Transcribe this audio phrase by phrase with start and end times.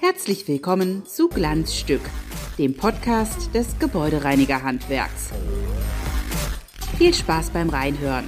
[0.00, 2.02] Herzlich willkommen zu Glanzstück,
[2.56, 5.30] dem Podcast des Gebäudereinigerhandwerks.
[6.98, 8.26] Viel Spaß beim Reinhören.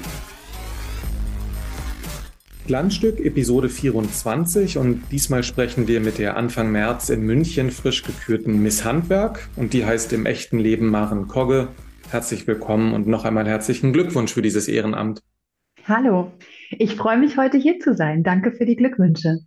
[2.66, 8.62] Glanzstück Episode 24 und diesmal sprechen wir mit der Anfang März in München frisch gekürten
[8.62, 11.68] Miss Handwerk und die heißt im echten Leben Maren Kogge.
[12.10, 15.20] Herzlich willkommen und noch einmal herzlichen Glückwunsch für dieses Ehrenamt.
[15.84, 16.32] Hallo,
[16.70, 18.22] ich freue mich heute hier zu sein.
[18.22, 19.40] Danke für die Glückwünsche.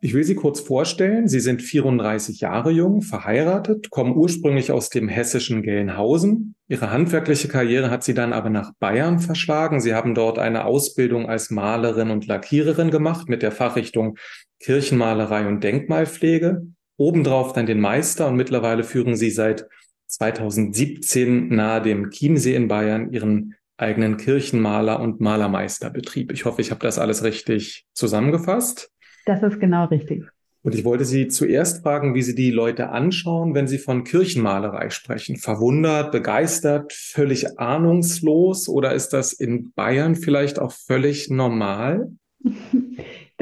[0.00, 1.28] Ich will Sie kurz vorstellen.
[1.28, 6.54] Sie sind 34 Jahre jung, verheiratet, kommen ursprünglich aus dem hessischen Gelnhausen.
[6.66, 9.80] Ihre handwerkliche Karriere hat Sie dann aber nach Bayern verschlagen.
[9.82, 14.16] Sie haben dort eine Ausbildung als Malerin und Lackiererin gemacht mit der Fachrichtung
[14.60, 16.68] Kirchenmalerei und Denkmalpflege.
[16.96, 19.66] Obendrauf dann den Meister und mittlerweile führen Sie seit
[20.12, 26.32] 2017 nahe dem Chiemsee in Bayern Ihren eigenen Kirchenmaler- und Malermeisterbetrieb.
[26.32, 28.90] Ich hoffe, ich habe das alles richtig zusammengefasst.
[29.24, 30.24] Das ist genau richtig.
[30.62, 34.90] Und ich wollte Sie zuerst fragen, wie Sie die Leute anschauen, wenn Sie von Kirchenmalerei
[34.90, 35.36] sprechen.
[35.36, 42.12] Verwundert, begeistert, völlig ahnungslos oder ist das in Bayern vielleicht auch völlig normal?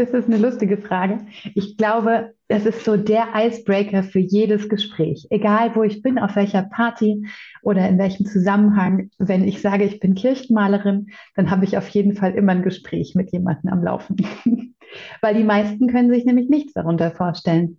[0.01, 1.19] Das ist eine lustige Frage.
[1.55, 5.27] Ich glaube, es ist so der Icebreaker für jedes Gespräch.
[5.29, 7.27] Egal, wo ich bin, auf welcher Party
[7.61, 9.11] oder in welchem Zusammenhang.
[9.19, 13.15] Wenn ich sage, ich bin Kirchenmalerin, dann habe ich auf jeden Fall immer ein Gespräch
[13.15, 14.17] mit jemandem am Laufen.
[15.21, 17.79] weil die meisten können sich nämlich nichts darunter vorstellen.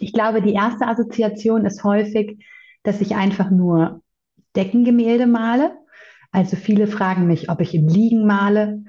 [0.00, 2.44] Ich glaube, die erste Assoziation ist häufig,
[2.82, 4.02] dass ich einfach nur
[4.56, 5.70] Deckengemälde male.
[6.32, 8.82] Also viele fragen mich, ob ich im Liegen male.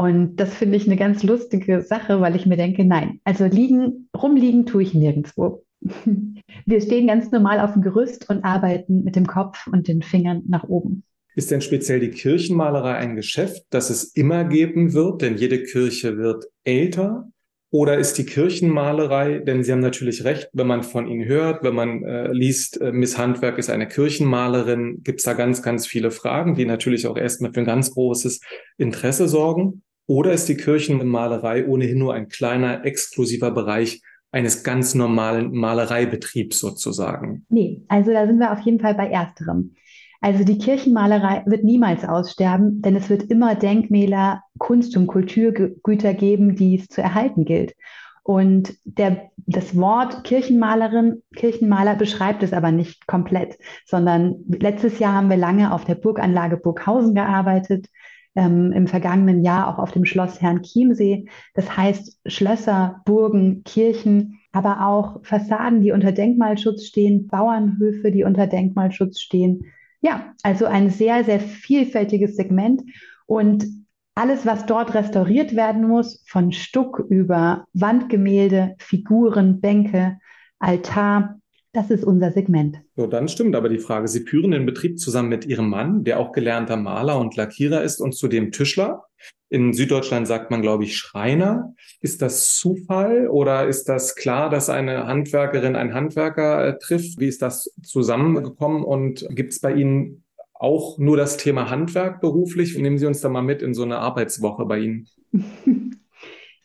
[0.00, 4.08] Und das finde ich eine ganz lustige Sache, weil ich mir denke, nein, also liegen,
[4.16, 5.66] rumliegen tue ich nirgendwo.
[6.64, 10.44] Wir stehen ganz normal auf dem Gerüst und arbeiten mit dem Kopf und den Fingern
[10.48, 11.04] nach oben.
[11.34, 16.16] Ist denn speziell die Kirchenmalerei ein Geschäft, das es immer geben wird, denn jede Kirche
[16.16, 17.28] wird älter?
[17.68, 21.74] Oder ist die Kirchenmalerei, denn Sie haben natürlich recht, wenn man von Ihnen hört, wenn
[21.74, 26.10] man äh, liest, äh, Miss Handwerk ist eine Kirchenmalerin, gibt es da ganz, ganz viele
[26.10, 28.40] Fragen, die natürlich auch erstmal für ein ganz großes
[28.78, 29.82] Interesse sorgen.
[30.10, 37.46] Oder ist die Kirchenmalerei ohnehin nur ein kleiner, exklusiver Bereich eines ganz normalen Malereibetriebs sozusagen?
[37.48, 39.76] Nee, also da sind wir auf jeden Fall bei ersterem.
[40.20, 46.56] Also die Kirchenmalerei wird niemals aussterben, denn es wird immer Denkmäler, Kunst- und Kulturgüter geben,
[46.56, 47.76] die es zu erhalten gilt.
[48.24, 55.30] Und der, das Wort Kirchenmalerin, Kirchenmaler beschreibt es aber nicht komplett, sondern letztes Jahr haben
[55.30, 57.86] wir lange auf der Burganlage Burghausen gearbeitet,
[58.34, 61.28] ähm, im vergangenen Jahr auch auf dem Schloss Herrn Chiemsee.
[61.54, 68.46] Das heißt Schlösser, Burgen, Kirchen, aber auch Fassaden, die unter Denkmalschutz stehen, Bauernhöfe, die unter
[68.46, 69.64] Denkmalschutz stehen,
[70.00, 72.82] ja, also ein sehr, sehr vielfältiges Segment
[73.26, 73.66] und
[74.14, 80.18] alles, was dort restauriert werden muss, von Stuck über Wandgemälde, Figuren, Bänke,
[80.58, 81.39] Altar,
[81.72, 82.82] das ist unser Segment.
[82.96, 84.08] So, dann stimmt aber die Frage.
[84.08, 88.00] Sie führen den Betrieb zusammen mit Ihrem Mann, der auch gelernter Maler und Lackierer ist
[88.00, 89.04] und zudem Tischler.
[89.50, 91.74] In Süddeutschland sagt man, glaube ich, Schreiner.
[92.00, 97.20] Ist das Zufall oder ist das klar, dass eine Handwerkerin einen Handwerker äh, trifft?
[97.20, 102.76] Wie ist das zusammengekommen und gibt es bei Ihnen auch nur das Thema Handwerk beruflich?
[102.76, 105.08] Nehmen Sie uns da mal mit in so eine Arbeitswoche bei Ihnen.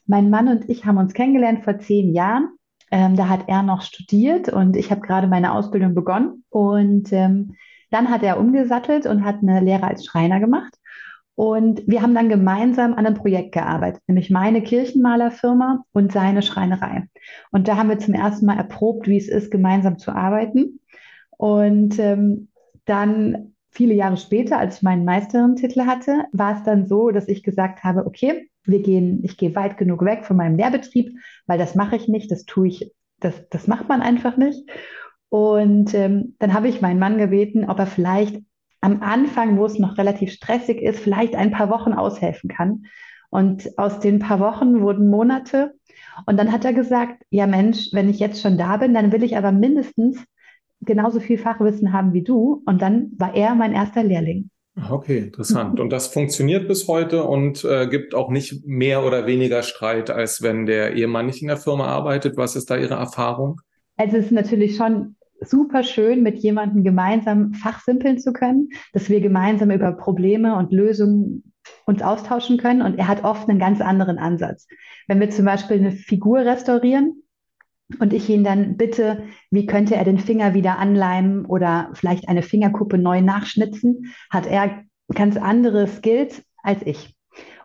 [0.06, 2.55] mein Mann und ich haben uns kennengelernt vor zehn Jahren
[2.92, 6.44] ähm, da hat er noch studiert und ich habe gerade meine Ausbildung begonnen.
[6.50, 7.56] Und ähm,
[7.92, 10.74] dann hat er umgesattelt und hat eine Lehre als Schreiner gemacht.
[11.36, 17.10] Und wir haben dann gemeinsam an einem Projekt gearbeitet, nämlich meine Kirchenmalerfirma und seine Schreinerei.
[17.52, 20.80] Und da haben wir zum ersten Mal erprobt, wie es ist, gemeinsam zu arbeiten.
[21.32, 22.48] Und ähm,
[22.86, 27.44] dann viele Jahre später, als ich meinen Meisterin-Titel hatte, war es dann so, dass ich
[27.44, 31.18] gesagt habe, okay, wir gehen, ich gehe weit genug weg von meinem Lehrbetrieb,
[31.48, 34.70] weil das mache ich nicht, das tue ich, das, das macht man einfach nicht.
[35.30, 38.42] Und ähm, dann habe ich meinen Mann gebeten, ob er vielleicht
[38.82, 42.86] am Anfang, wo es noch relativ stressig ist, vielleicht ein paar Wochen aushelfen kann.
[43.30, 45.74] Und aus den paar Wochen wurden Monate.
[46.26, 49.24] Und dann hat er gesagt, ja Mensch, wenn ich jetzt schon da bin, dann will
[49.24, 50.24] ich aber mindestens
[50.82, 52.62] genauso viel Fachwissen haben wie du.
[52.66, 54.52] Und dann war er mein erster Lehrling.
[54.90, 55.80] Okay, interessant.
[55.80, 60.42] Und das funktioniert bis heute und äh, gibt auch nicht mehr oder weniger Streit, als
[60.42, 62.36] wenn der Ehemann nicht in der Firma arbeitet.
[62.36, 63.62] Was ist da Ihre Erfahrung?
[63.96, 69.22] Also es ist natürlich schon super schön, mit jemandem gemeinsam fachsimpeln zu können, dass wir
[69.22, 71.54] gemeinsam über Probleme und Lösungen
[71.86, 72.82] uns austauschen können.
[72.82, 74.68] Und er hat oft einen ganz anderen Ansatz.
[75.08, 77.24] Wenn wir zum Beispiel eine Figur restaurieren,
[78.00, 82.42] und ich ihn dann bitte, wie könnte er den Finger wieder anleimen oder vielleicht eine
[82.42, 84.84] Fingerkuppe neu nachschnitzen, hat er
[85.14, 87.16] ganz andere Skills als ich.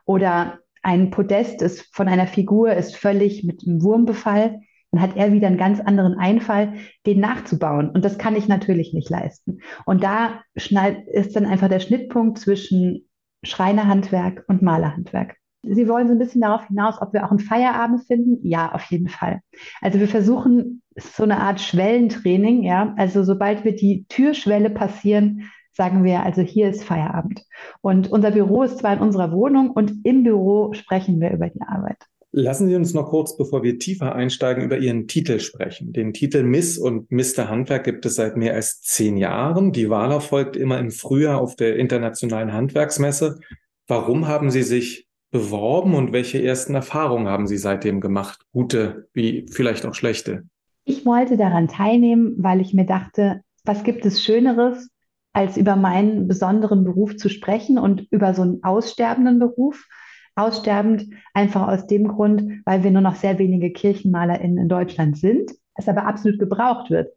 [0.05, 4.61] Oder ein Podest ist von einer Figur ist völlig mit einem Wurmbefall.
[4.93, 6.75] Dann hat er wieder einen ganz anderen Einfall,
[7.07, 7.91] den nachzubauen.
[7.91, 9.61] Und das kann ich natürlich nicht leisten.
[9.87, 13.09] Und da ist dann einfach der Schnittpunkt zwischen
[13.43, 15.37] Schreinerhandwerk und Malerhandwerk.
[15.63, 18.39] Sie wollen so ein bisschen darauf hinaus, ob wir auch einen Feierabend finden?
[18.47, 19.41] Ja, auf jeden Fall.
[19.81, 22.95] Also wir versuchen so eine Art Schwellentraining, ja.
[22.97, 27.43] Also sobald wir die Türschwelle passieren, sagen wir, also hier ist Feierabend.
[27.81, 31.63] Und unser Büro ist zwar in unserer Wohnung und im Büro sprechen wir über die
[31.63, 31.99] Arbeit.
[32.33, 35.93] Lassen Sie uns noch kurz, bevor wir tiefer einsteigen, über Ihren Titel sprechen.
[35.93, 37.49] Den Titel Miss und Mr.
[37.49, 39.73] Handwerk gibt es seit mehr als zehn Jahren.
[39.73, 43.41] Die Wahl erfolgt immer im Frühjahr auf der Internationalen Handwerksmesse.
[43.89, 48.41] Warum haben Sie sich beworben und welche ersten Erfahrungen haben Sie seitdem gemacht?
[48.53, 50.45] Gute wie vielleicht auch schlechte?
[50.85, 54.91] Ich wollte daran teilnehmen, weil ich mir dachte, was gibt es Schöneres,
[55.33, 59.87] als über meinen besonderen Beruf zu sprechen und über so einen aussterbenden Beruf.
[60.35, 65.51] Aussterbend einfach aus dem Grund, weil wir nur noch sehr wenige KirchenmalerInnen in Deutschland sind,
[65.75, 67.13] es aber absolut gebraucht wird.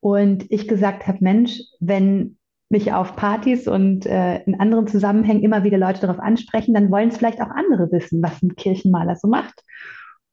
[0.00, 2.38] Und ich gesagt habe, Mensch, wenn
[2.72, 7.10] mich auf Partys und äh, in anderen Zusammenhängen immer wieder Leute darauf ansprechen, dann wollen
[7.10, 9.62] es vielleicht auch andere wissen, was ein Kirchenmaler so macht.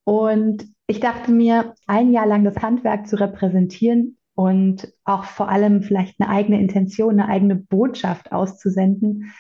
[0.06, 5.84] Und ich dachte mir, ein Jahr lang das Handwerk zu repräsentieren und auch vor allem
[5.84, 9.32] vielleicht eine eigene Intention, eine eigene Botschaft auszusenden,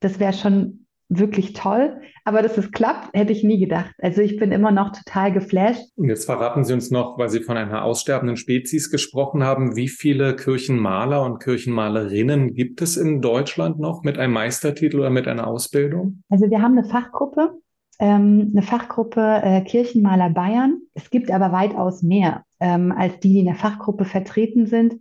[0.00, 2.00] das wäre schon wirklich toll.
[2.24, 3.94] Aber dass es klappt, hätte ich nie gedacht.
[3.98, 5.82] Also ich bin immer noch total geflasht.
[5.96, 9.88] Und jetzt verraten Sie uns noch, weil Sie von einer aussterbenden Spezies gesprochen haben, wie
[9.88, 15.46] viele Kirchenmaler und Kirchenmalerinnen gibt es in Deutschland noch mit einem Meistertitel oder mit einer
[15.46, 16.22] Ausbildung?
[16.30, 17.58] Also wir haben eine Fachgruppe,
[18.00, 20.80] ähm, eine Fachgruppe äh, Kirchenmaler Bayern.
[20.94, 24.94] Es gibt aber weitaus mehr ähm, als die, die in der Fachgruppe vertreten sind.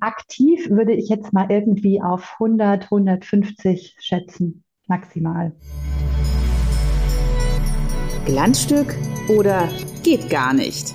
[0.00, 5.52] Aktiv würde ich jetzt mal irgendwie auf 100, 150 schätzen, maximal.
[8.26, 8.94] Glanzstück
[9.28, 9.68] oder
[10.02, 10.94] geht gar nicht?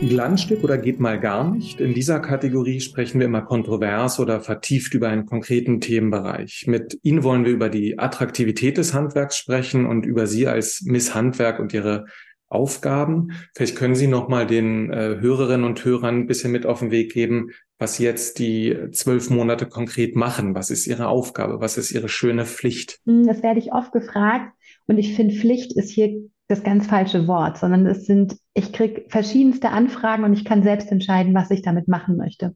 [0.00, 1.80] Glanzstück oder geht mal gar nicht?
[1.80, 6.64] In dieser Kategorie sprechen wir immer kontrovers oder vertieft über einen konkreten Themenbereich.
[6.66, 11.14] Mit Ihnen wollen wir über die Attraktivität des Handwerks sprechen und über Sie als Miss
[11.14, 12.06] Handwerk und Ihre
[12.48, 13.32] Aufgaben.
[13.54, 16.90] Vielleicht können Sie noch mal den äh, Hörerinnen und Hörern ein bisschen mit auf den
[16.90, 20.54] Weg geben, was jetzt die zwölf Monate konkret machen.
[20.54, 21.60] Was ist Ihre Aufgabe?
[21.60, 23.00] Was ist Ihre schöne Pflicht?
[23.06, 24.52] Hm, das werde ich oft gefragt
[24.86, 29.04] und ich finde, Pflicht ist hier das ganz falsche Wort, sondern es sind, ich kriege
[29.08, 32.54] verschiedenste Anfragen und ich kann selbst entscheiden, was ich damit machen möchte.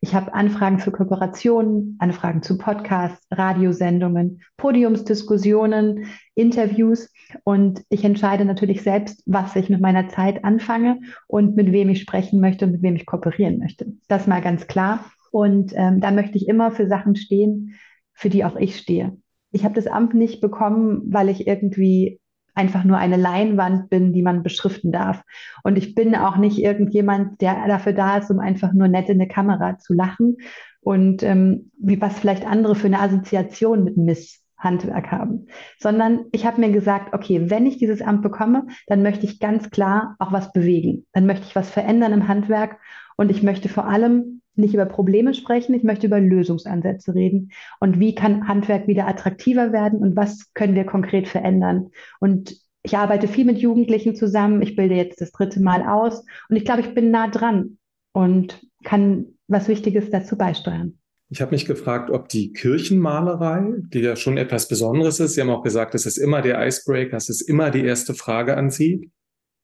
[0.00, 7.12] Ich habe Anfragen für Kooperationen, Anfragen zu Podcasts, Radiosendungen, Podiumsdiskussionen, Interviews
[7.42, 12.00] und ich entscheide natürlich selbst, was ich mit meiner Zeit anfange und mit wem ich
[12.00, 13.92] sprechen möchte und mit wem ich kooperieren möchte.
[14.06, 15.04] Das mal ganz klar.
[15.30, 17.74] Und ähm, da möchte ich immer für Sachen stehen,
[18.14, 19.16] für die auch ich stehe.
[19.50, 22.20] Ich habe das Amt nicht bekommen, weil ich irgendwie
[22.58, 25.22] einfach nur eine Leinwand bin, die man beschriften darf.
[25.62, 29.20] Und ich bin auch nicht irgendjemand, der dafür da ist, um einfach nur nett in
[29.20, 30.36] eine Kamera zu lachen
[30.80, 35.46] und ähm, wie was vielleicht andere für eine Assoziation mit Misshandwerk haben,
[35.78, 39.70] sondern ich habe mir gesagt, okay, wenn ich dieses Amt bekomme, dann möchte ich ganz
[39.70, 41.06] klar auch was bewegen.
[41.12, 42.78] Dann möchte ich was verändern im Handwerk
[43.16, 47.52] und ich möchte vor allem nicht über Probleme sprechen, ich möchte über Lösungsansätze reden.
[47.80, 51.90] Und wie kann Handwerk wieder attraktiver werden und was können wir konkret verändern?
[52.20, 54.62] Und ich arbeite viel mit Jugendlichen zusammen.
[54.62, 57.78] Ich bilde jetzt das dritte Mal aus und ich glaube, ich bin nah dran
[58.12, 60.98] und kann was Wichtiges dazu beisteuern.
[61.30, 65.50] Ich habe mich gefragt, ob die Kirchenmalerei, die ja schon etwas Besonderes ist, Sie haben
[65.50, 69.10] auch gesagt, es ist immer der Icebreaker, es ist immer die erste Frage an Sie,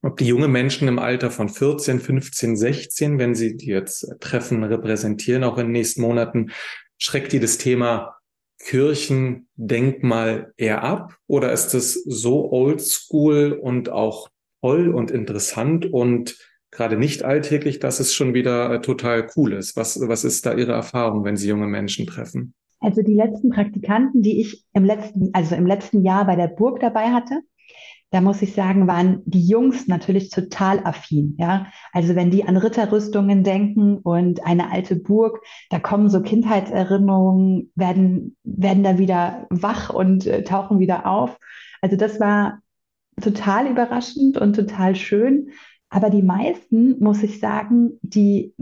[0.04, 4.62] ob die junge Menschen im Alter von 14, 15, 16, wenn sie die jetzt treffen,
[4.62, 6.50] repräsentieren, auch in den nächsten Monaten,
[6.98, 8.16] schreckt die das Thema
[8.58, 11.16] Kirchendenkmal eher ab?
[11.26, 14.28] Oder ist es so oldschool und auch
[14.60, 16.38] toll und interessant und
[16.70, 19.76] gerade nicht alltäglich, dass es schon wieder äh, total cool ist?
[19.76, 22.54] Was, was ist da Ihre Erfahrung, wenn Sie junge Menschen treffen?
[22.80, 26.80] Also die letzten Praktikanten, die ich im letzten, also im letzten Jahr bei der Burg
[26.80, 27.40] dabei hatte,
[28.10, 31.36] da muss ich sagen, waren die Jungs natürlich total affin.
[31.38, 37.72] Ja, also wenn die an Ritterrüstungen denken und eine alte Burg, da kommen so Kindheitserinnerungen,
[37.74, 41.38] werden, werden da wieder wach und äh, tauchen wieder auf.
[41.80, 42.60] Also das war
[43.20, 45.50] total überraschend und total schön.
[45.88, 48.54] Aber die meisten, muss ich sagen, die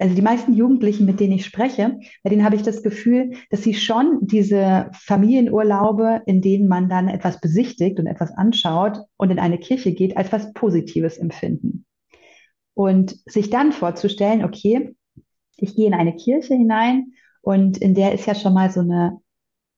[0.00, 3.62] also die meisten Jugendlichen, mit denen ich spreche, bei denen habe ich das Gefühl, dass
[3.62, 9.38] sie schon diese Familienurlaube, in denen man dann etwas besichtigt und etwas anschaut und in
[9.38, 11.84] eine Kirche geht, als was Positives empfinden.
[12.74, 14.94] Und sich dann vorzustellen, okay,
[15.56, 19.20] ich gehe in eine Kirche hinein und in der ist ja schon mal so eine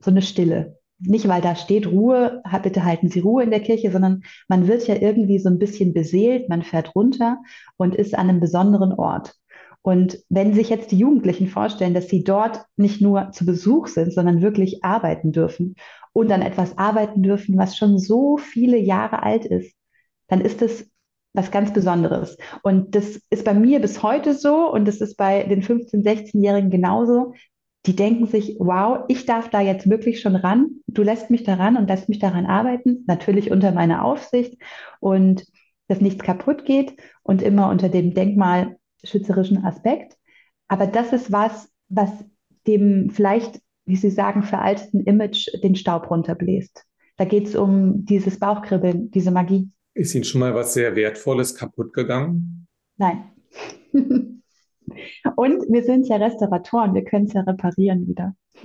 [0.02, 0.78] so eine Stille.
[0.98, 4.86] Nicht, weil da steht Ruhe, bitte halten Sie Ruhe in der Kirche, sondern man wird
[4.86, 7.38] ja irgendwie so ein bisschen beseelt, man fährt runter
[7.76, 9.34] und ist an einem besonderen Ort.
[9.82, 14.12] Und wenn sich jetzt die Jugendlichen vorstellen, dass sie dort nicht nur zu Besuch sind,
[14.12, 15.74] sondern wirklich arbeiten dürfen
[16.12, 19.74] und dann etwas arbeiten dürfen, was schon so viele Jahre alt ist,
[20.28, 20.86] dann ist das
[21.34, 22.36] was ganz Besonderes.
[22.62, 26.70] Und das ist bei mir bis heute so und das ist bei den 15-, 16-Jährigen
[26.70, 27.34] genauso.
[27.86, 30.82] Die denken sich, wow, ich darf da jetzt wirklich schon ran.
[30.86, 34.60] Du lässt mich daran und lässt mich daran arbeiten, natürlich unter meiner Aufsicht
[35.00, 35.44] und
[35.88, 38.14] dass nichts kaputt geht und immer unter dem
[39.02, 40.16] denkmalschützerischen Aspekt.
[40.68, 42.10] Aber das ist was, was
[42.66, 46.84] dem vielleicht, wie Sie sagen, veralteten Image den Staub runterbläst.
[47.16, 49.70] Da geht es um dieses Bauchkribbeln, diese Magie.
[49.94, 52.66] Ist Ihnen schon mal was sehr Wertvolles kaputt gegangen?
[52.96, 53.24] Nein.
[55.36, 58.34] Und wir sind ja Restauratoren, wir können es ja reparieren wieder.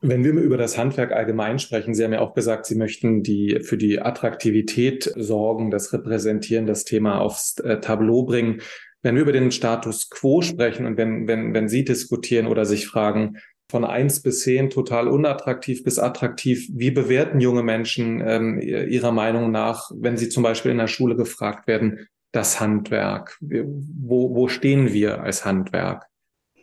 [0.00, 3.60] Wenn wir über das Handwerk allgemein sprechen, Sie haben ja auch gesagt, Sie möchten die,
[3.62, 8.60] für die Attraktivität sorgen, das Repräsentieren, das Thema aufs äh, Tableau bringen.
[9.02, 12.86] Wenn wir über den Status quo sprechen und wenn, wenn, wenn Sie diskutieren oder sich
[12.86, 13.38] fragen,
[13.70, 16.68] von eins bis zehn total unattraktiv bis attraktiv.
[16.72, 21.16] Wie bewerten junge Menschen ähm, ihrer Meinung nach, wenn sie zum Beispiel in der Schule
[21.16, 23.38] gefragt werden, das Handwerk?
[23.40, 26.06] Wo, wo stehen wir als Handwerk?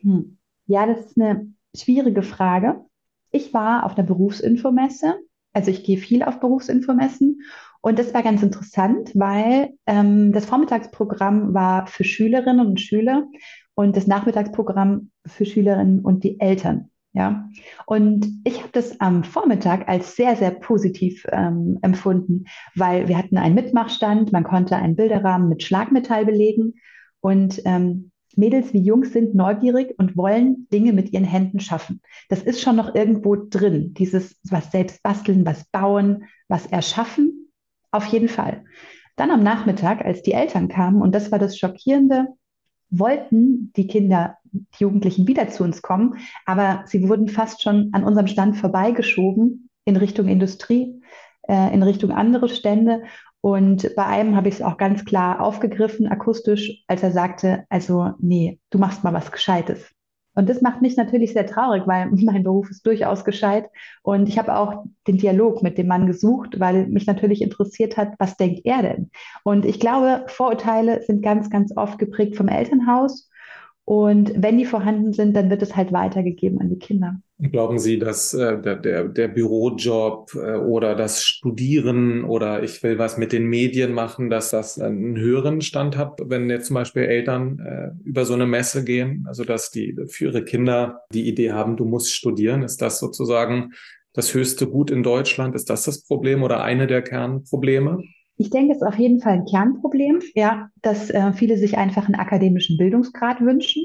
[0.01, 0.37] Hm.
[0.65, 2.81] Ja, das ist eine schwierige Frage.
[3.31, 5.15] Ich war auf einer Berufsinfomesse,
[5.53, 7.41] also ich gehe viel auf Berufsinfomessen
[7.85, 13.27] und das war ganz interessant, weil ähm, das Vormittagsprogramm war für Schülerinnen und Schüler
[13.75, 16.89] und das Nachmittagsprogramm für Schülerinnen und die Eltern.
[17.13, 17.47] Ja,
[17.85, 23.37] und ich habe das am Vormittag als sehr, sehr positiv ähm, empfunden, weil wir hatten
[23.37, 26.73] einen Mitmachstand, man konnte einen Bilderrahmen mit Schlagmetall belegen
[27.21, 32.01] und ähm, Mädels wie Jungs sind neugierig und wollen Dinge mit ihren Händen schaffen.
[32.29, 37.44] Das ist schon noch irgendwo drin, dieses was selbst basteln, was bauen, was erschaffen,
[37.95, 38.63] auf jeden Fall.
[39.15, 42.27] Dann am Nachmittag, als die Eltern kamen, und das war das Schockierende,
[42.89, 48.03] wollten die Kinder, die Jugendlichen wieder zu uns kommen, aber sie wurden fast schon an
[48.03, 51.01] unserem Stand vorbeigeschoben in Richtung Industrie,
[51.47, 53.03] äh, in Richtung andere Stände.
[53.41, 58.11] Und bei einem habe ich es auch ganz klar aufgegriffen, akustisch, als er sagte, also
[58.19, 59.94] nee, du machst mal was Gescheites.
[60.35, 63.69] Und das macht mich natürlich sehr traurig, weil mein Beruf ist durchaus gescheit.
[64.03, 68.13] Und ich habe auch den Dialog mit dem Mann gesucht, weil mich natürlich interessiert hat,
[68.19, 69.09] was denkt er denn?
[69.43, 73.29] Und ich glaube, Vorurteile sind ganz, ganz oft geprägt vom Elternhaus.
[73.85, 77.21] Und wenn die vorhanden sind, dann wird es halt weitergegeben an die Kinder.
[77.37, 82.97] Glauben Sie, dass äh, der, der, der Bürojob äh, oder das Studieren oder ich will
[82.97, 87.03] was mit den Medien machen, dass das einen höheren Stand hat, wenn jetzt zum Beispiel
[87.03, 91.51] Eltern äh, über so eine Messe gehen, also dass die für ihre Kinder die Idee
[91.51, 93.73] haben, du musst studieren, ist das sozusagen
[94.13, 95.53] das höchste Gut in Deutschland?
[95.55, 98.01] Ist das das Problem oder eine der Kernprobleme?
[98.37, 102.05] Ich denke, es ist auf jeden Fall ein Kernproblem, ja, dass äh, viele sich einfach
[102.05, 103.83] einen akademischen Bildungsgrad wünschen.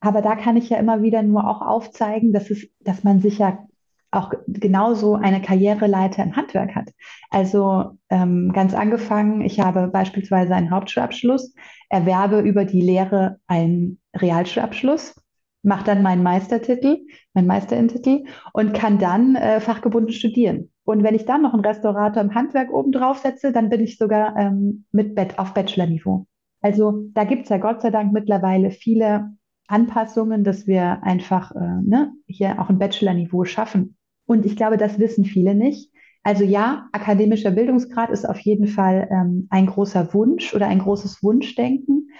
[0.00, 3.38] Aber da kann ich ja immer wieder nur auch aufzeigen, dass es, dass man sich
[3.38, 3.58] ja
[4.10, 6.90] auch genauso eine Karriereleiter im Handwerk hat.
[7.30, 11.54] Also ähm, ganz angefangen, ich habe beispielsweise einen Hauptschulabschluss,
[11.88, 15.14] erwerbe über die Lehre einen Realschulabschluss,
[15.62, 16.98] mache dann meinen Meistertitel,
[17.34, 20.70] meinen Meisterintitel und kann dann äh, fachgebunden studieren.
[20.90, 23.96] Und wenn ich dann noch einen Restaurator im Handwerk oben drauf setze, dann bin ich
[23.96, 26.26] sogar ähm, mit Bett auf Bachelor-Niveau.
[26.62, 29.30] Also da gibt es ja Gott sei Dank mittlerweile viele
[29.68, 33.96] Anpassungen, dass wir einfach äh, ne, hier auch ein Bachelor-Niveau schaffen.
[34.26, 35.92] Und ich glaube, das wissen viele nicht.
[36.24, 41.22] Also ja, akademischer Bildungsgrad ist auf jeden Fall ähm, ein großer Wunsch oder ein großes
[41.22, 42.10] Wunschdenken.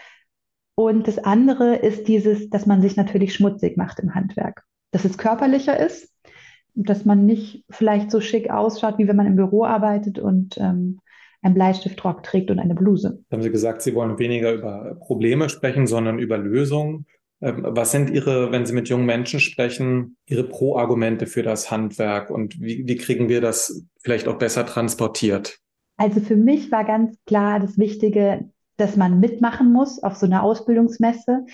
[0.76, 4.62] Und das andere ist dieses, dass man sich natürlich schmutzig macht im Handwerk.
[4.92, 6.09] Dass es körperlicher ist,
[6.74, 11.00] dass man nicht vielleicht so schick ausschaut, wie wenn man im Büro arbeitet und ähm,
[11.42, 13.22] einen Bleistiftrock trägt und eine Bluse.
[13.30, 17.06] Haben Sie gesagt, Sie wollen weniger über Probleme sprechen, sondern über Lösungen.
[17.40, 22.30] Ähm, was sind Ihre, wenn Sie mit jungen Menschen sprechen, Ihre Pro-Argumente für das Handwerk
[22.30, 25.58] und wie, wie kriegen wir das vielleicht auch besser transportiert?
[25.96, 30.42] Also für mich war ganz klar das Wichtige, dass man mitmachen muss auf so einer
[30.42, 31.44] Ausbildungsmesse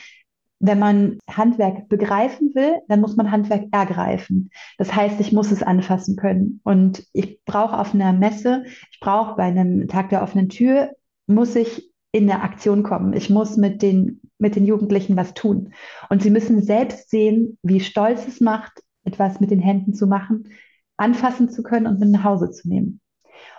[0.59, 4.51] wenn man Handwerk begreifen will, dann muss man Handwerk ergreifen.
[4.79, 6.61] Das heißt, ich muss es anfassen können.
[6.65, 10.93] Und ich brauche auf einer Messe, ich brauche bei einem Tag der offenen Tür,
[11.27, 13.13] muss ich in eine Aktion kommen.
[13.13, 15.75] Ich muss mit den, mit den Jugendlichen was tun.
[16.09, 20.49] Und sie müssen selbst sehen, wie stolz es macht, etwas mit den Händen zu machen,
[20.97, 23.01] anfassen zu können und mit nach Hause zu nehmen.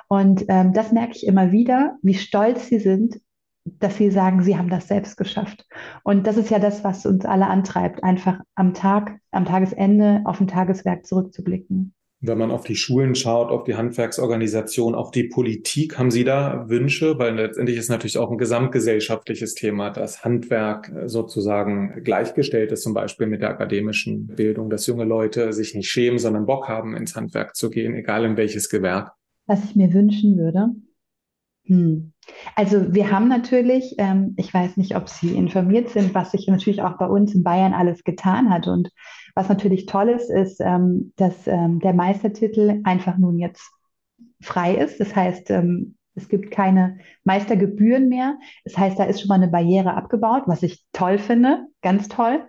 [0.08, 3.20] Und ähm, das merke ich immer wieder, wie stolz sie sind,
[3.80, 5.66] dass sie sagen, sie haben das selbst geschafft.
[6.04, 10.40] Und das ist ja das, was uns alle antreibt, einfach am Tag, am Tagesende auf
[10.42, 11.94] ein Tageswerk zurückzublicken.
[12.20, 16.68] Wenn man auf die Schulen schaut, auf die Handwerksorganisation, auf die Politik, haben Sie da
[16.68, 17.20] Wünsche?
[17.20, 23.28] Weil letztendlich ist natürlich auch ein gesamtgesellschaftliches Thema, dass Handwerk sozusagen gleichgestellt ist, zum Beispiel
[23.28, 27.56] mit der akademischen Bildung, dass junge Leute sich nicht schämen, sondern Bock haben, ins Handwerk
[27.56, 29.12] zu gehen, egal in welches Gewerk.
[29.46, 30.70] Was ich mir wünschen würde,
[31.68, 32.14] hm.
[32.56, 36.82] Also wir haben natürlich, ähm, ich weiß nicht, ob Sie informiert sind, was sich natürlich
[36.82, 38.68] auch bei uns in Bayern alles getan hat.
[38.68, 38.90] Und
[39.36, 43.70] was natürlich toll ist, ist, ähm, dass ähm, der Meistertitel einfach nun jetzt
[44.42, 45.00] frei ist.
[45.00, 48.38] Das heißt, ähm, es gibt keine Meistergebühren mehr.
[48.64, 52.44] Das heißt, da ist schon mal eine Barriere abgebaut, was ich toll finde, ganz toll.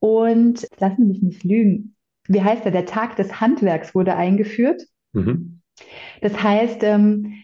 [0.00, 1.94] Und lassen Sie mich nicht lügen.
[2.28, 2.70] Wie heißt er?
[2.70, 4.82] Der Tag des Handwerks wurde eingeführt.
[5.12, 5.60] Mhm.
[6.20, 7.34] Das heißt, ähm,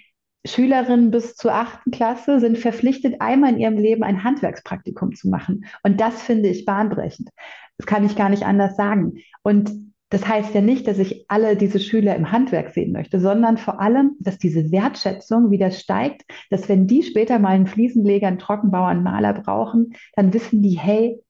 [0.47, 5.65] Schülerinnen bis zur achten Klasse sind verpflichtet, einmal in ihrem Leben ein Handwerkspraktikum zu machen.
[5.83, 7.31] Und das finde ich bahnbrechend.
[7.79, 9.15] Das kann ich gar nicht anders sagen.
[9.43, 9.71] Und
[10.11, 13.81] das heißt ja nicht, dass ich alle diese Schüler im Handwerk sehen möchte, sondern vor
[13.81, 18.87] allem, dass diese Wertschätzung wieder steigt, dass wenn die später mal einen Fliesenleger, einen Trockenbauer,
[18.87, 21.21] einen Maler brauchen, dann wissen die, hey,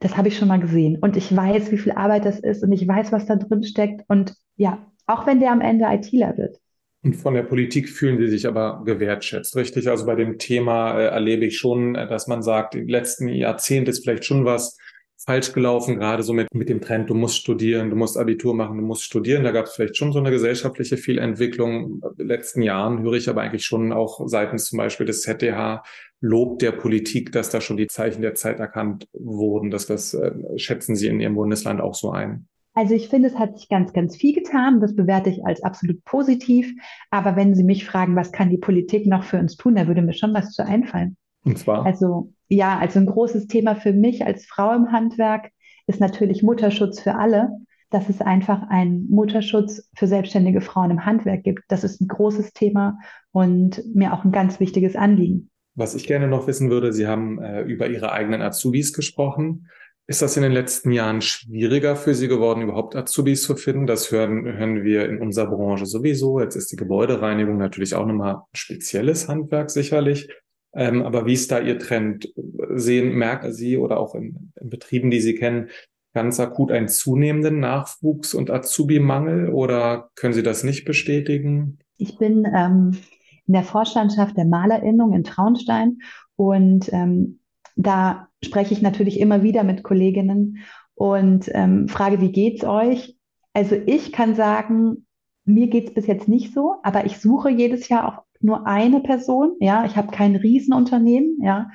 [0.00, 2.72] das habe ich schon mal gesehen und ich weiß, wie viel Arbeit das ist und
[2.72, 6.58] ich weiß, was da drin steckt und ja, auch wenn der am Ende ITler wird.
[7.02, 9.88] Und von der Politik fühlen sie sich aber gewertschätzt, richtig?
[9.88, 13.90] Also bei dem Thema äh, erlebe ich schon, äh, dass man sagt, die letzten Jahrzehnte
[13.90, 14.76] ist vielleicht schon was
[15.24, 18.76] falsch gelaufen, gerade so mit, mit dem Trend, du musst studieren, du musst Abitur machen,
[18.78, 19.44] du musst studieren.
[19.44, 22.02] Da gab es vielleicht schon so eine gesellschaftliche Fehlentwicklung.
[22.02, 25.82] In den letzten Jahren höre ich aber eigentlich schon auch seitens zum Beispiel des ZDH
[26.22, 29.70] Lob der Politik, dass da schon die Zeichen der Zeit erkannt wurden.
[29.70, 32.46] Das, das äh, schätzen Sie in Ihrem Bundesland auch so ein.
[32.74, 34.80] Also ich finde, es hat sich ganz, ganz viel getan.
[34.80, 36.72] Das bewerte ich als absolut positiv.
[37.10, 40.02] Aber wenn Sie mich fragen, was kann die Politik noch für uns tun, da würde
[40.02, 41.16] mir schon was zu einfallen.
[41.44, 41.84] Und zwar?
[41.84, 45.50] Also ja, also ein großes Thema für mich als Frau im Handwerk
[45.86, 47.50] ist natürlich Mutterschutz für alle.
[47.92, 51.64] Dass es einfach einen Mutterschutz für selbstständige Frauen im Handwerk gibt.
[51.66, 52.98] Das ist ein großes Thema
[53.32, 55.50] und mir auch ein ganz wichtiges Anliegen.
[55.74, 59.66] Was ich gerne noch wissen würde, Sie haben äh, über Ihre eigenen Azubis gesprochen.
[60.10, 63.86] Ist das in den letzten Jahren schwieriger für Sie geworden, überhaupt Azubis zu finden?
[63.86, 66.40] Das hören, hören wir in unserer Branche sowieso.
[66.40, 70.28] Jetzt ist die Gebäudereinigung natürlich auch nochmal ein spezielles Handwerk sicherlich.
[70.74, 72.28] Ähm, aber wie ist da Ihr Trend?
[72.70, 75.68] Sehen, merken Sie oder auch in, in Betrieben, die Sie kennen,
[76.12, 81.78] ganz akut einen zunehmenden Nachwuchs- und Azubi-Mangel oder können Sie das nicht bestätigen?
[81.98, 82.98] Ich bin ähm,
[83.46, 85.98] in der Vorstandschaft der Malerinnung in Traunstein
[86.34, 87.39] und ähm,
[87.76, 90.58] da spreche ich natürlich immer wieder mit Kolleginnen
[90.94, 93.16] und ähm, frage, wie geht's euch?
[93.52, 95.06] Also ich kann sagen,
[95.44, 99.56] mir geht's bis jetzt nicht so, aber ich suche jedes Jahr auch nur eine Person.
[99.60, 101.38] Ja, ich habe kein Riesenunternehmen.
[101.42, 101.70] Ja,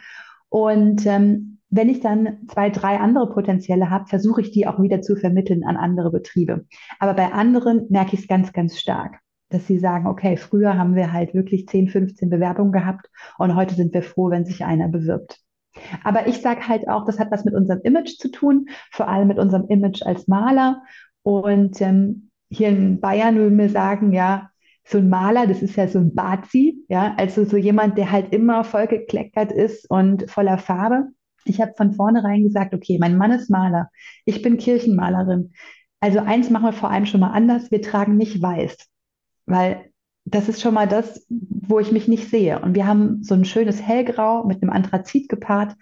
[0.49, 5.01] und ähm, wenn ich dann zwei, drei andere Potenzielle habe, versuche ich die auch wieder
[5.01, 6.65] zu vermitteln an andere Betriebe.
[6.99, 10.95] Aber bei anderen merke ich es ganz, ganz stark, dass sie sagen, okay, früher haben
[10.95, 14.87] wir halt wirklich 10, 15 Bewerbungen gehabt und heute sind wir froh, wenn sich einer
[14.87, 15.41] bewirbt.
[16.03, 19.27] Aber ich sage halt auch, das hat was mit unserem Image zu tun, vor allem
[19.27, 20.81] mit unserem Image als Maler.
[21.23, 24.49] Und ähm, hier in Bayern würden wir sagen, ja,
[24.87, 28.33] so ein Maler, das ist ja so ein Bazi, ja, also so jemand, der halt
[28.33, 31.07] immer vollgekleckert ist und voller Farbe.
[31.43, 33.89] Ich habe von vornherein gesagt, okay, mein Mann ist Maler,
[34.25, 35.53] ich bin Kirchenmalerin.
[35.99, 38.77] Also eins machen wir vor allem schon mal anders, wir tragen nicht weiß,
[39.47, 39.85] weil
[40.25, 41.25] das ist schon mal das,
[41.67, 42.59] wo ich mich nicht sehe.
[42.59, 45.75] Und wir haben so ein schönes Hellgrau mit einem Anthrazit gepaart.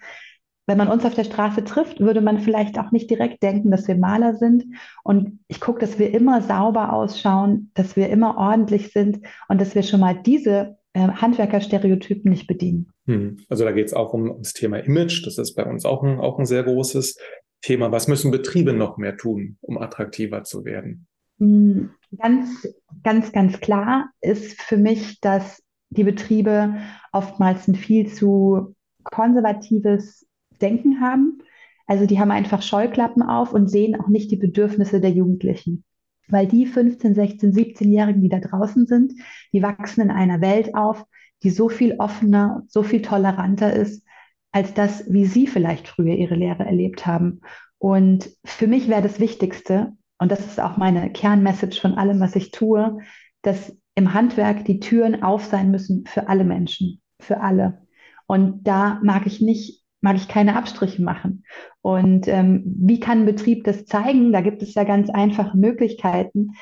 [0.66, 3.86] Wenn man uns auf der Straße trifft, würde man vielleicht auch nicht direkt denken, dass
[3.86, 4.64] wir Maler sind.
[5.02, 9.74] Und ich gucke, dass wir immer sauber ausschauen, dass wir immer ordentlich sind und dass
[9.74, 12.92] wir schon mal diese äh, Handwerkerstereotypen nicht bedienen.
[13.06, 13.36] Hm.
[13.48, 15.26] Also da geht es auch um, ums Thema Image.
[15.26, 17.18] Das ist bei uns auch ein, auch ein sehr großes
[17.60, 17.92] Thema.
[17.92, 21.06] Was müssen Betriebe noch mehr tun, um attraktiver zu werden?
[21.38, 22.68] Hm, ganz,
[23.02, 25.63] ganz, ganz klar ist für mich, dass
[25.96, 26.76] die Betriebe
[27.12, 30.26] oftmals ein viel zu konservatives
[30.60, 31.38] Denken haben.
[31.86, 35.84] Also die haben einfach Scheuklappen auf und sehen auch nicht die Bedürfnisse der Jugendlichen.
[36.28, 39.12] Weil die 15, 16, 17-Jährigen, die da draußen sind,
[39.52, 41.04] die wachsen in einer Welt auf,
[41.42, 44.04] die so viel offener, so viel toleranter ist,
[44.50, 47.40] als das, wie sie vielleicht früher ihre Lehre erlebt haben.
[47.78, 52.36] Und für mich wäre das Wichtigste, und das ist auch meine Kernmessage von allem, was
[52.36, 52.98] ich tue,
[53.42, 57.82] dass im Handwerk die Türen auf sein müssen für alle Menschen, für alle.
[58.26, 61.44] Und da mag ich nicht, mag ich keine Abstriche machen.
[61.82, 64.32] Und ähm, wie kann ein Betrieb das zeigen?
[64.32, 66.52] Da gibt es ja ganz einfache Möglichkeiten.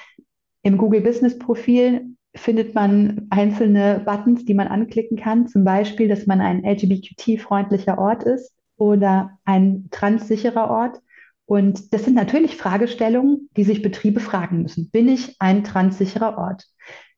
[0.63, 5.47] Im Google Business Profil findet man einzelne Buttons, die man anklicken kann.
[5.49, 11.01] Zum Beispiel, dass man ein LGBTQ-freundlicher Ort ist oder ein transsicherer Ort
[11.47, 14.91] Und das sind natürlich Fragestellungen, die sich Betriebe fragen müssen.
[14.91, 16.65] Bin ich ein transsicherer Ort?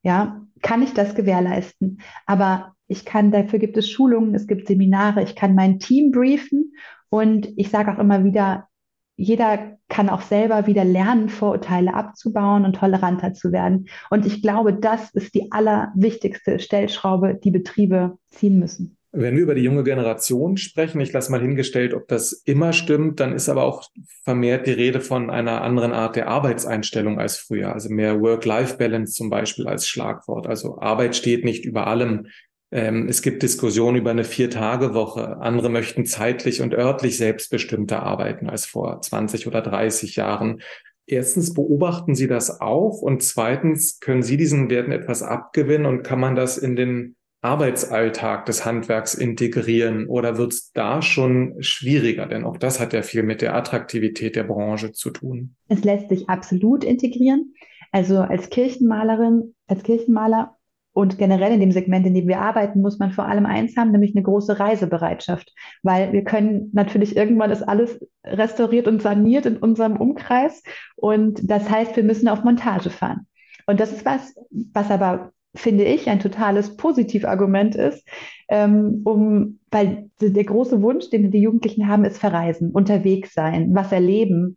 [0.04, 2.00] Ja, kann ich das gewährleisten?
[2.26, 6.74] Aber ich kann, dafür gibt es Schulungen, es gibt Seminare, ich kann mein Team briefen
[7.08, 8.68] und ich sage auch immer wieder,
[9.16, 13.86] jeder kann auch selber wieder lernen, Vorurteile abzubauen und toleranter zu werden.
[14.10, 18.98] Und ich glaube, das ist die allerwichtigste Stellschraube, die Betriebe ziehen müssen.
[19.16, 23.20] Wenn wir über die junge Generation sprechen, ich lasse mal hingestellt, ob das immer stimmt,
[23.20, 23.88] dann ist aber auch
[24.24, 27.72] vermehrt die Rede von einer anderen Art der Arbeitseinstellung als früher.
[27.72, 30.48] Also mehr Work-Life-Balance zum Beispiel als Schlagwort.
[30.48, 32.26] Also Arbeit steht nicht über allem.
[32.72, 35.36] Ähm, es gibt Diskussionen über eine Vier-Tage-Woche.
[35.36, 40.60] Andere möchten zeitlich und örtlich selbstbestimmter arbeiten als vor 20 oder 30 Jahren.
[41.06, 46.18] Erstens beobachten Sie das auch und zweitens können Sie diesen Werten etwas abgewinnen und kann
[46.18, 52.26] man das in den Arbeitsalltag des Handwerks integrieren oder wird es da schon schwieriger?
[52.26, 55.54] Denn auch das hat ja viel mit der Attraktivität der Branche zu tun.
[55.68, 57.54] Es lässt sich absolut integrieren.
[57.92, 60.56] Also als Kirchenmalerin, als Kirchenmaler
[60.94, 63.90] und generell in dem Segment, in dem wir arbeiten, muss man vor allem eins haben,
[63.90, 65.52] nämlich eine große Reisebereitschaft,
[65.82, 70.62] weil wir können natürlich irgendwann ist alles restauriert und saniert in unserem Umkreis
[70.96, 73.26] und das heißt, wir müssen auf Montage fahren.
[73.66, 78.06] Und das ist was, was aber finde ich ein totales Positivargument ist,
[78.48, 83.92] ähm, um, weil der große Wunsch, den die Jugendlichen haben, ist verreisen, unterwegs sein, was
[83.92, 84.56] erleben,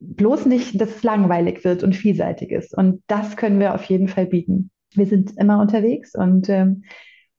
[0.00, 2.76] bloß nicht, dass es langweilig wird und vielseitig ist.
[2.76, 6.84] Und das können wir auf jeden Fall bieten wir sind immer unterwegs und ähm,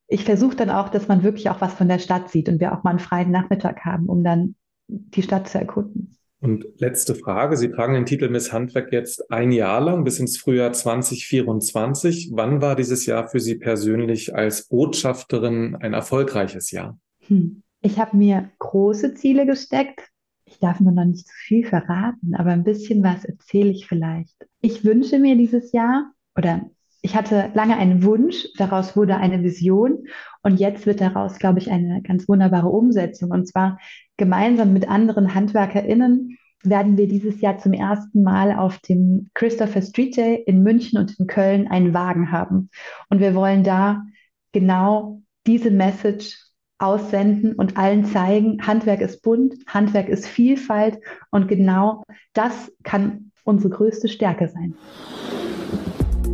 [0.07, 2.73] ich versuche dann auch, dass man wirklich auch was von der Stadt sieht und wir
[2.73, 4.55] auch mal einen freien Nachmittag haben, um dann
[4.87, 6.14] die Stadt zu erkunden.
[6.45, 7.57] Und letzte Frage.
[7.57, 12.33] Sie tragen den Titel Miss Handwerk jetzt ein Jahr lang bis ins Frühjahr 2024.
[12.33, 16.99] Wann war dieses Jahr für Sie persönlich als Botschafterin ein erfolgreiches Jahr?
[17.27, 17.63] Hm.
[17.81, 20.01] Ich habe mir große Ziele gesteckt.
[20.45, 24.35] Ich darf nur noch nicht zu viel verraten, aber ein bisschen was erzähle ich vielleicht.
[24.61, 26.69] Ich wünsche mir dieses Jahr oder
[27.01, 30.07] ich hatte lange einen Wunsch, daraus wurde eine Vision
[30.43, 33.31] und jetzt wird daraus, glaube ich, eine ganz wunderbare Umsetzung.
[33.31, 33.79] Und zwar
[34.17, 40.17] gemeinsam mit anderen HandwerkerInnen werden wir dieses Jahr zum ersten Mal auf dem Christopher Street
[40.17, 42.69] Day in München und in Köln einen Wagen haben.
[43.09, 44.03] Und wir wollen da
[44.51, 46.37] genau diese Message
[46.77, 50.99] aussenden und allen zeigen, Handwerk ist bunt, Handwerk ist Vielfalt
[51.31, 54.73] und genau das kann unsere größte Stärke sein.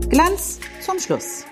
[0.10, 1.46] Glanz zum Schluss.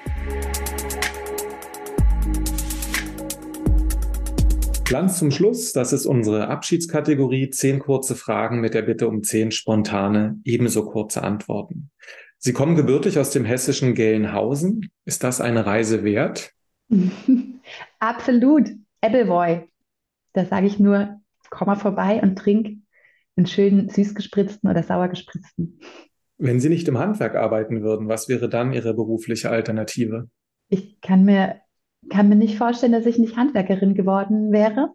[4.89, 7.51] Glanz zum Schluss, das ist unsere Abschiedskategorie.
[7.51, 11.91] Zehn kurze Fragen mit der Bitte um zehn spontane, ebenso kurze Antworten.
[12.39, 14.89] Sie kommen gebürtig aus dem hessischen Gelnhausen.
[15.05, 16.53] Ist das eine Reise wert?
[17.99, 18.71] Absolut.
[19.01, 19.69] Appleboy.
[20.33, 21.21] Da sage ich nur,
[21.51, 22.79] komm mal vorbei und trink
[23.35, 25.81] einen schönen süß gespritzten oder sauer gespritzten.
[26.39, 30.31] Wenn Sie nicht im Handwerk arbeiten würden, was wäre dann Ihre berufliche Alternative?
[30.67, 31.61] Ich kann mir,
[32.09, 34.91] kann mir nicht vorstellen, dass ich nicht Handwerkerin geworden wäre.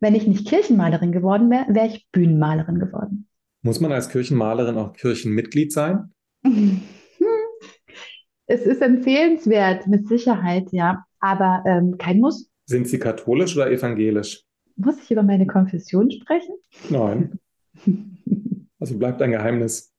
[0.00, 3.28] Wenn ich nicht Kirchenmalerin geworden wäre, wäre ich Bühnenmalerin geworden.
[3.62, 6.12] Muss man als Kirchenmalerin auch Kirchenmitglied sein?
[8.46, 12.50] es ist empfehlenswert, mit Sicherheit, ja, aber ähm, kein Muss.
[12.66, 14.42] Sind Sie katholisch oder evangelisch?
[14.76, 16.54] Muss ich über meine Konfession sprechen?
[16.90, 17.38] Nein.
[18.78, 19.92] Also bleibt ein Geheimnis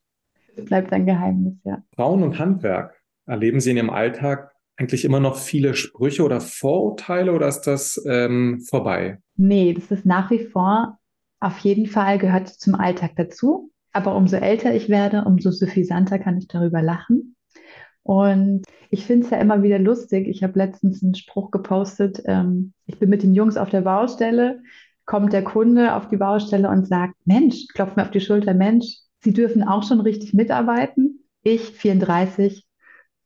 [0.62, 1.84] bleibt ein Geheimnis, ja.
[1.96, 4.53] Frauen und Handwerk, erleben Sie in Ihrem Alltag
[4.84, 9.20] eigentlich immer noch viele Sprüche oder Vorurteile oder ist das ähm, vorbei?
[9.38, 11.00] Nee, das ist nach wie vor
[11.40, 13.72] auf jeden Fall gehört zum Alltag dazu.
[13.92, 17.36] Aber umso älter ich werde, umso suffisanter kann ich darüber lachen.
[18.02, 20.28] Und ich finde es ja immer wieder lustig.
[20.28, 22.22] Ich habe letztens einen Spruch gepostet.
[22.26, 24.62] Ähm, ich bin mit den Jungs auf der Baustelle,
[25.06, 29.00] kommt der Kunde auf die Baustelle und sagt, Mensch, klopft mir auf die Schulter, Mensch,
[29.24, 31.24] Sie dürfen auch schon richtig mitarbeiten.
[31.44, 32.63] Ich, 34,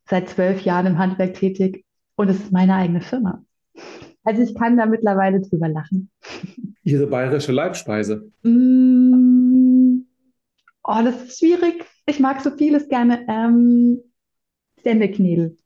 [0.08, 1.84] seit zwölf Jahren im Handwerk tätig
[2.16, 3.44] und es ist meine eigene Firma.
[4.24, 6.10] Also ich kann da mittlerweile drüber lachen.
[6.82, 8.30] Ihre bayerische Leibspeise?
[8.42, 10.00] Mm,
[10.84, 11.84] oh, das ist schwierig.
[12.06, 13.26] Ich mag so vieles gerne.
[13.28, 14.00] Ähm,
[14.82, 15.56] Semmelknädel.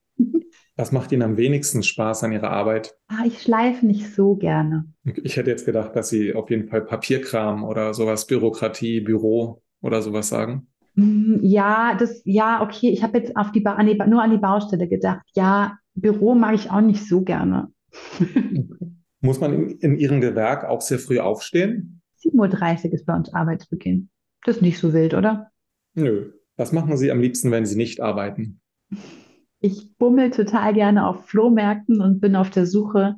[0.76, 2.96] Was macht Ihnen am wenigsten Spaß an Ihrer Arbeit?
[3.08, 4.86] Ah, ich schleife nicht so gerne.
[5.22, 10.02] Ich hätte jetzt gedacht, dass Sie auf jeden Fall Papierkram oder sowas, Bürokratie, Büro oder
[10.02, 10.71] sowas sagen?
[10.94, 12.90] Mm, ja, das, ja, okay.
[12.90, 15.22] Ich habe jetzt auf die, an die, nur an die Baustelle gedacht.
[15.34, 17.68] Ja, Büro mag ich auch nicht so gerne.
[19.20, 22.02] Muss man in, in Ihrem Gewerk auch sehr früh aufstehen?
[22.24, 24.08] 7.30 Uhr ist bei uns Arbeitsbeginn.
[24.44, 25.50] Das ist nicht so wild, oder?
[25.94, 26.32] Nö.
[26.56, 28.60] Was machen Sie am liebsten, wenn Sie nicht arbeiten?
[29.60, 33.16] Ich bummel total gerne auf Flohmärkten und bin auf der Suche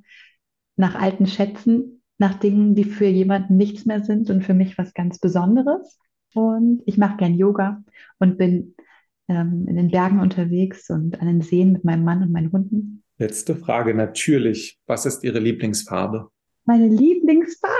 [0.76, 4.94] nach alten Schätzen, nach Dingen, die für jemanden nichts mehr sind und für mich was
[4.94, 5.98] ganz Besonderes.
[6.34, 7.82] Und ich mache gern Yoga
[8.18, 8.74] und bin
[9.28, 13.02] ähm, in den Bergen unterwegs und an den Seen mit meinem Mann und meinen Hunden.
[13.18, 14.78] Letzte Frage natürlich.
[14.86, 16.28] Was ist Ihre Lieblingsfarbe?
[16.64, 17.78] Meine Lieblingsfarbe?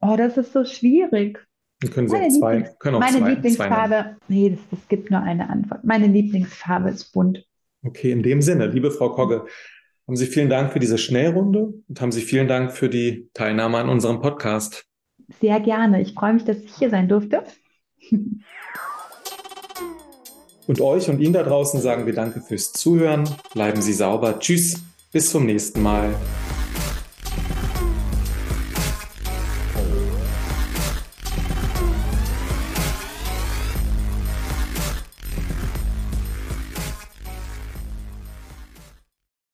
[0.00, 1.44] Oh, das ist so schwierig.
[1.80, 3.30] Dann können Sie Meine, auch zwei, Lieblings können auch meine zwei, zwei.
[3.30, 5.84] Lieblingsfarbe, nee, das, das gibt nur eine Antwort.
[5.84, 7.44] Meine Lieblingsfarbe ist bunt.
[7.82, 9.46] Okay, in dem Sinne, liebe Frau Kogge,
[10.06, 13.78] haben Sie vielen Dank für diese Schnellrunde und haben Sie vielen Dank für die Teilnahme
[13.78, 14.85] an unserem Podcast.
[15.40, 16.00] Sehr gerne.
[16.00, 17.42] Ich freue mich, dass ich hier sein durfte.
[20.66, 23.28] Und euch und Ihnen da draußen sagen wir Danke fürs Zuhören.
[23.52, 24.38] Bleiben Sie sauber.
[24.38, 24.82] Tschüss.
[25.12, 26.14] Bis zum nächsten Mal.